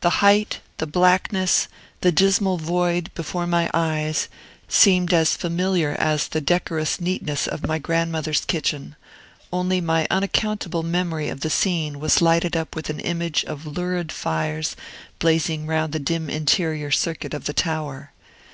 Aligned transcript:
The 0.00 0.24
height, 0.24 0.60
the 0.78 0.86
blackness, 0.86 1.68
the 2.00 2.10
dismal 2.10 2.56
void, 2.56 3.10
before 3.14 3.46
my 3.46 3.68
eyes, 3.74 4.28
seemed 4.66 5.12
as 5.12 5.36
familiar 5.36 5.94
as 5.98 6.28
the 6.28 6.40
decorous 6.40 7.02
neatness 7.02 7.46
of 7.46 7.66
my 7.66 7.78
grandmother's 7.78 8.46
kitchen; 8.46 8.96
only 9.52 9.82
my 9.82 10.06
unaccountable 10.10 10.82
memory 10.82 11.28
of 11.28 11.40
the 11.40 11.50
scene 11.50 12.00
was 12.00 12.22
lighted 12.22 12.56
up 12.56 12.74
with 12.74 12.88
an 12.88 13.00
image 13.00 13.44
of 13.44 13.66
lurid 13.66 14.10
fires 14.10 14.74
blazing 15.18 15.64
all 15.64 15.68
round 15.68 15.92
the 15.92 15.98
dim 15.98 16.30
interior 16.30 16.90
circuit 16.90 17.34
of 17.34 17.44
the 17.44 17.52
tower. 17.52 18.12